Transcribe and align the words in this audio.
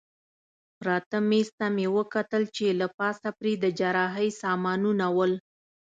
پراته 0.79 1.17
مېز 1.29 1.47
ته 1.57 1.65
مې 1.75 1.85
وکتل 1.97 2.43
چې 2.55 2.65
له 2.79 2.87
پاسه 2.97 3.29
پرې 3.39 3.53
د 3.63 3.65
جراحۍ 3.79 4.29
سامانونه 4.41 5.05
ول. 5.17 5.33